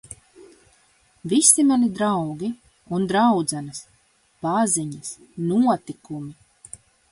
Visi 1.33 1.61
mani 1.71 1.89
draugi 1.99 2.49
un 2.97 3.05
draudzenes... 3.13 3.83
paziņas... 4.47 5.15
notikumi... 5.55 6.83